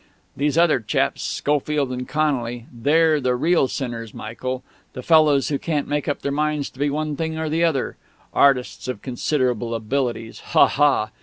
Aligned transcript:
These 0.35 0.57
other 0.57 0.79
chaps, 0.79 1.21
Schofield 1.21 1.91
and 1.91 2.07
Connolly, 2.09 2.65
they're 2.73 3.21
the 3.21 3.35
real 3.35 3.67
sinners, 3.67 4.15
Michael 4.15 4.63
the 4.93 5.03
fellows 5.03 5.49
who 5.49 5.59
can't 5.59 5.87
make 5.87 6.07
up 6.07 6.23
their 6.23 6.31
minds 6.31 6.71
to 6.71 6.79
be 6.79 6.89
one 6.89 7.15
thing 7.15 7.37
or 7.37 7.49
the 7.49 7.63
other 7.63 7.97
('artists 8.33 8.87
of 8.87 9.03
considerable 9.03 9.75
abilities' 9.75 10.39
ha! 10.39 10.65
ha!).... 10.65 11.11